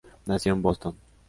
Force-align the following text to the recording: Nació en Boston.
Nació 0.25 0.53
en 0.53 0.63
Boston. 0.63 0.97